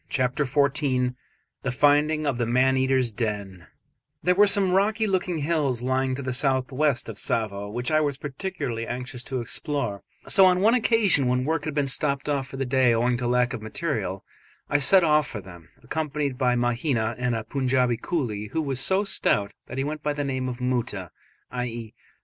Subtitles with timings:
[0.09, 1.13] CHAPTER XIV
[1.61, 3.67] THE FINDING OF THE MAN EATERS' DEN
[4.23, 8.01] There were some rocky looking hills lying to the south west of Tsavo which I
[8.01, 12.57] was particularly anxious to explore, so on one occasion when work had been stopped for
[12.57, 14.25] the day owing to lack of material,
[14.71, 19.03] I set off for them, accompanied by Mahina and a Punjaubi coolie, who was so
[19.03, 21.11] stout that he went by the name of Moota
[21.51, 21.93] (i.e.